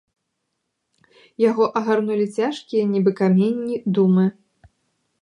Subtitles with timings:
[1.49, 4.25] Яго агарнулі цяжкія, нібы каменні, думы.